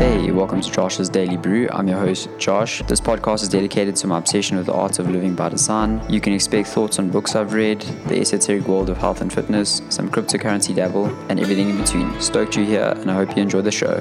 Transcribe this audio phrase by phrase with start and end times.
[0.00, 1.68] Hey, welcome to Josh's Daily Brew.
[1.70, 2.80] I'm your host, Josh.
[2.88, 6.02] This podcast is dedicated to my obsession with the art of living by design.
[6.08, 9.82] You can expect thoughts on books I've read, the esoteric world of health and fitness,
[9.90, 12.18] some cryptocurrency dabble, and everything in between.
[12.18, 13.98] Stoked you're here, and I hope you enjoy the show.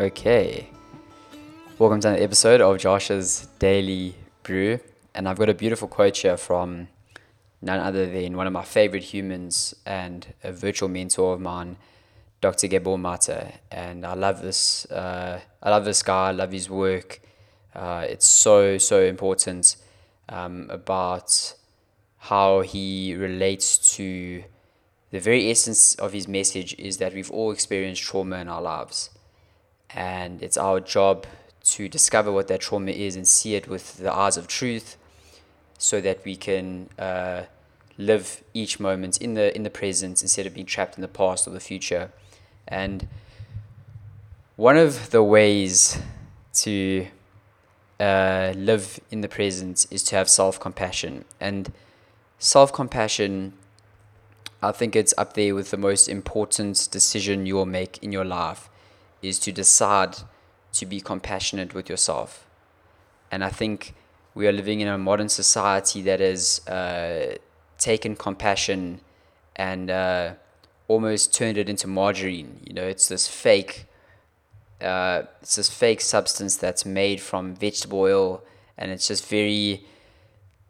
[0.00, 0.72] Okay.
[1.78, 4.80] Welcome to another episode of Josh's Daily Brew.
[5.14, 6.88] And I've got a beautiful quote here from
[7.62, 11.76] none other than one of my favorite humans and a virtual mentor of mine,
[12.40, 12.66] Dr.
[12.66, 13.60] Gabor Mate.
[13.70, 17.20] And I love this uh, I love this guy, I love his work.
[17.76, 19.76] Uh, it's so, so important
[20.28, 21.54] um, about
[22.16, 24.42] how he relates to
[25.12, 29.10] the very essence of his message is that we've all experienced trauma in our lives
[29.90, 31.24] and it's our job
[31.72, 34.96] to discover what that trauma is and see it with the eyes of truth
[35.78, 37.42] so that we can uh,
[37.98, 41.46] live each moment in the in the present instead of being trapped in the past
[41.46, 42.10] or the future.
[42.66, 43.06] And
[44.56, 45.98] one of the ways
[46.54, 47.06] to
[48.00, 51.24] uh, live in the present is to have self-compassion.
[51.40, 51.72] And
[52.38, 53.52] self-compassion
[54.62, 58.24] i think it's up there with the most important decision you will make in your
[58.24, 58.68] life
[59.22, 60.16] is to decide
[60.78, 62.46] to be compassionate with yourself.
[63.30, 63.94] And I think
[64.34, 67.36] we are living in a modern society that has uh,
[67.78, 69.00] taken compassion
[69.56, 70.34] and uh,
[70.86, 72.60] almost turned it into margarine.
[72.64, 73.86] You know, it's this fake,
[74.80, 78.42] uh, it's this fake substance that's made from vegetable oil,
[78.76, 79.84] and it's just very,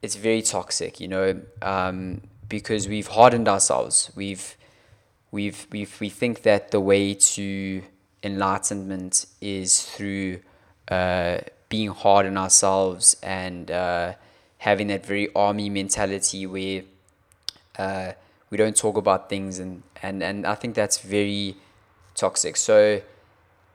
[0.02, 0.98] it's very toxic.
[0.98, 4.10] You know, um, because we've hardened ourselves.
[4.16, 4.56] We've,
[5.30, 7.82] we've, we've, we think that the way to
[8.22, 10.41] enlightenment is through
[10.88, 11.38] uh,
[11.69, 14.14] being hard on ourselves and uh,
[14.58, 16.83] having that very army mentality where
[17.78, 18.12] uh,
[18.50, 21.56] we don't talk about things and, and, and I think that's very
[22.15, 22.56] toxic.
[22.56, 23.00] So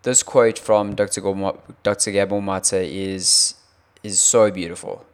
[0.03, 1.21] this quote from Dr.
[1.21, 2.11] Gabor, Dr.
[2.11, 3.55] Gabor Mate is
[4.03, 5.05] is so beautiful.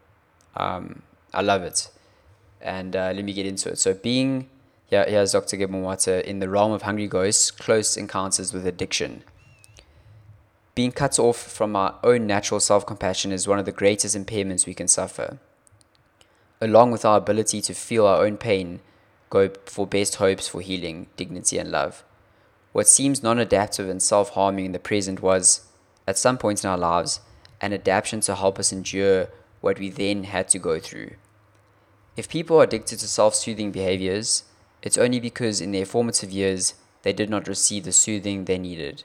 [0.55, 1.89] Um, I love it.
[2.59, 3.77] And uh, let me get into it.
[3.77, 4.49] So being
[4.89, 5.57] yeah, here's Dr.
[5.57, 9.23] Gabor in the realm of hungry ghosts, close encounters with addiction.
[10.73, 14.65] Being cut off from our own natural self compassion is one of the greatest impairments
[14.65, 15.37] we can suffer.
[16.61, 18.79] Along with our ability to feel our own pain,
[19.29, 22.03] go for best hopes for healing, dignity, and love.
[22.71, 25.67] What seems non adaptive and self harming in the present was,
[26.07, 27.19] at some point in our lives,
[27.61, 29.27] an adaptation to help us endure
[29.61, 31.11] what we then had to go through.
[32.15, 34.43] If people are addicted to self soothing behaviors,
[34.81, 39.03] it's only because in their formative years they did not receive the soothing they needed.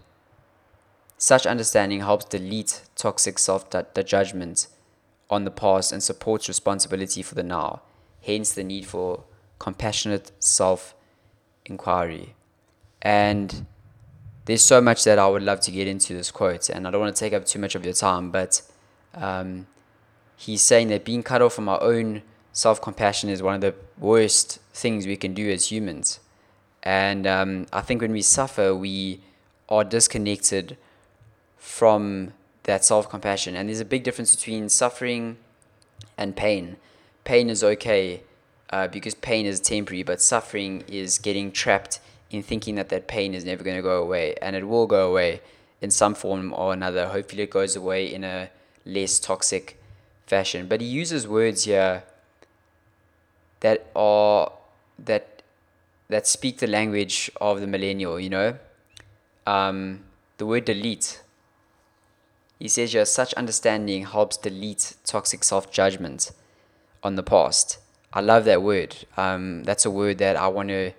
[1.19, 3.67] Such understanding helps delete toxic self
[4.05, 4.67] judgment
[5.31, 7.83] on the past and supports responsibility for the now,
[8.23, 9.25] hence the need for
[9.59, 10.95] compassionate self
[11.65, 12.35] inquiry.
[13.01, 13.67] And
[14.45, 17.01] there's so much that I would love to get into this quote, and I don't
[17.01, 18.63] want to take up too much of your time, but
[19.15, 19.67] um,
[20.37, 22.23] he's saying that being cut off from our own
[22.55, 26.21] self compassion is one of the worst things we can do as humans.
[26.83, 29.21] And um, I think when we suffer, we
[29.69, 30.79] are disconnected
[31.59, 32.33] from
[32.63, 33.55] that self compassion.
[33.57, 35.37] And there's a big difference between suffering
[36.17, 36.77] and pain.
[37.25, 38.23] Pain is okay
[38.71, 42.01] uh, because pain is temporary, but suffering is getting trapped
[42.31, 44.35] in thinking that that pain is never going to go away.
[44.41, 45.41] And it will go away
[45.81, 47.09] in some form or another.
[47.09, 48.51] Hopefully, it goes away in a
[48.87, 49.81] less toxic
[50.27, 50.69] fashion.
[50.69, 52.05] But he uses words here
[53.65, 54.53] that are
[54.99, 55.43] that
[56.09, 58.21] that speak the language of the millennial.
[58.21, 58.59] You know,
[59.47, 60.05] um,
[60.37, 61.23] the word delete.
[62.59, 66.31] He says here, such understanding helps delete toxic self judgment
[67.03, 67.79] on the past.
[68.13, 68.97] I love that word.
[69.17, 70.93] Um, that's a word that I want to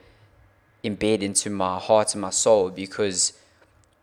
[0.83, 3.33] embed into my heart and my soul because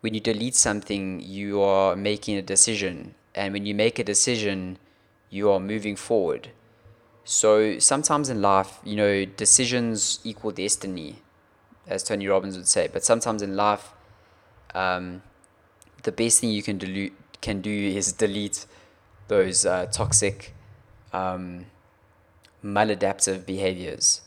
[0.01, 3.15] when you delete something, you are making a decision.
[3.35, 4.77] And when you make a decision,
[5.29, 6.49] you are moving forward.
[7.25, 11.17] So sometimes in life, you know, decisions equal destiny,
[11.87, 12.89] as Tony Robbins would say.
[12.91, 13.93] But sometimes in life,
[14.75, 15.21] um,
[16.03, 17.11] the best thing you can do
[17.41, 18.65] can do is delete
[19.27, 20.53] those uh, toxic,
[21.11, 21.65] um,
[22.63, 24.21] maladaptive behaviors.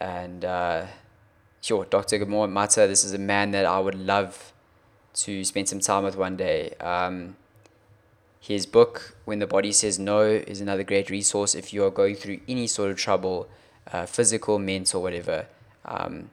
[0.00, 0.86] And uh,
[1.60, 2.18] sure, Dr.
[2.18, 4.52] Gabor Mate, this is a man that I would love
[5.14, 6.74] to spend some time with one day.
[6.80, 7.36] Um,
[8.40, 12.14] his book, When the Body Says No, is another great resource if you are going
[12.14, 13.48] through any sort of trouble,
[13.92, 15.46] uh, physical, mental, whatever.
[15.84, 16.30] Um,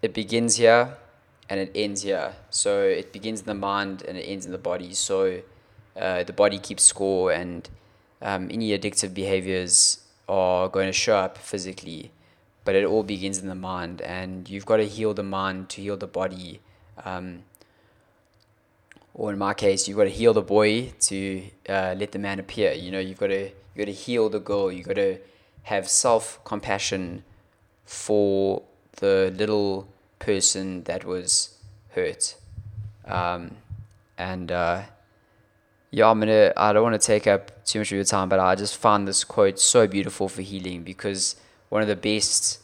[0.00, 0.96] it begins here
[1.48, 2.34] and it ends here.
[2.50, 4.94] So it begins in the mind and it ends in the body.
[4.94, 5.42] So
[5.96, 7.68] uh, the body keeps score, and
[8.20, 12.10] um, any addictive behaviors are going to show up physically.
[12.64, 15.82] But it all begins in the mind, and you've got to heal the mind to
[15.82, 16.60] heal the body.
[17.04, 17.42] Um,
[19.14, 22.38] or in my case, you've got to heal the boy to uh, let the man
[22.38, 22.72] appear.
[22.72, 24.72] You know, you've got to you got to heal the girl.
[24.72, 25.18] You've got to
[25.64, 27.24] have self compassion
[27.84, 28.62] for
[28.96, 29.88] the little
[30.18, 31.58] person that was
[31.90, 32.36] hurt.
[33.04, 33.56] Um,
[34.16, 34.82] and uh,
[35.90, 36.52] yeah, I'm gonna.
[36.56, 39.06] I don't want to take up too much of your time, but I just found
[39.06, 41.36] this quote so beautiful for healing because
[41.68, 42.60] one of the best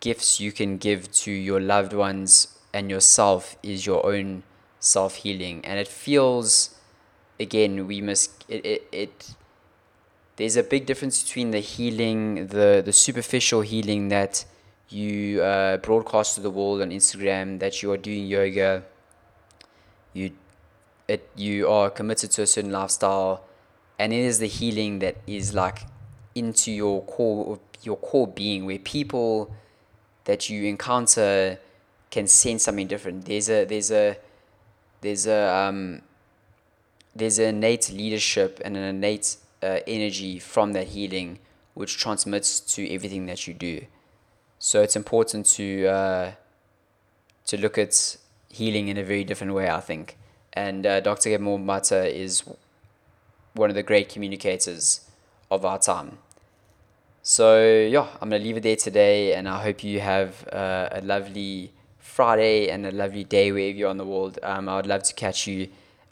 [0.00, 4.42] gifts you can give to your loved ones and yourself is your own
[4.80, 6.74] self healing, and it feels.
[7.38, 8.44] Again, we must.
[8.48, 9.34] It, it, it
[10.36, 14.44] there's a big difference between the healing, the the superficial healing that
[14.88, 18.82] you uh, broadcast to the world on Instagram that you are doing yoga,
[20.12, 20.32] you
[21.08, 23.44] it you are committed to a certain lifestyle,
[23.98, 25.80] and it is the healing that is like
[26.34, 29.54] into your core your core being where people
[30.24, 31.58] that you encounter
[32.10, 33.24] can sense something different.
[33.24, 34.16] There's a there's a
[35.00, 36.02] there's a um,
[37.14, 41.38] there's an innate leadership and an innate uh, energy from that healing
[41.74, 43.86] which transmits to everything that you do.
[44.58, 46.32] So it's important to uh,
[47.46, 48.16] to look at
[48.48, 50.16] healing in a very different way, I think.
[50.52, 51.30] And uh, Dr.
[51.30, 52.42] Gabor Mate is
[53.54, 55.08] one of the great communicators
[55.50, 56.18] of our time.
[57.22, 61.00] So yeah, I'm gonna leave it there today, and I hope you have uh, a
[61.02, 61.72] lovely
[62.20, 64.38] Friday and a lovely day wherever you're on the world.
[64.42, 65.68] Um, I would love to catch you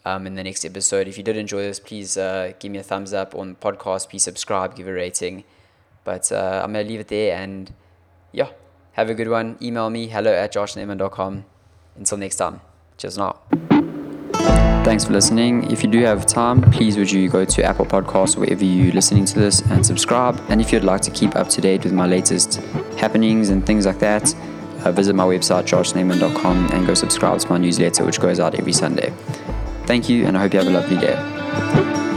[0.07, 1.07] um, in the next episode.
[1.07, 4.09] If you did enjoy this, please uh, give me a thumbs up on the podcast.
[4.09, 5.45] Please subscribe, give a rating.
[6.05, 7.71] But uh, I'm gonna leave it there and
[8.33, 8.49] yeah,
[8.93, 9.59] have a good one.
[9.61, 11.45] Email me hello at joshneyman.com.
[11.97, 12.63] Until next time,
[12.97, 13.41] cheers now.
[14.89, 15.71] Thanks for listening.
[15.71, 19.27] If you do have time, please would you go to Apple Podcasts wherever you're listening
[19.27, 20.41] to this and subscribe.
[20.49, 22.63] And if you'd like to keep up to date with my latest
[22.97, 24.35] happenings and things like that,
[24.85, 28.73] uh, visit my website joshneyman.com and go subscribe to my newsletter which goes out every
[28.73, 29.13] Sunday.
[29.87, 32.08] Thank you and I hope you have a lovely day.